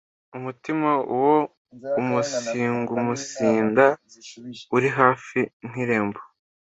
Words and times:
umutima 0.37 0.89
wo 1.21 1.35
umunsiguumunsinda 1.99 3.85
uri 4.75 4.89
hafi 4.99 5.39
nk’irembo, 5.67 6.19